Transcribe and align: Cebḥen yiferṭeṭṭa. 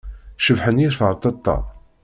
Cebḥen 0.45 0.81
yiferṭeṭṭa. 0.83 1.57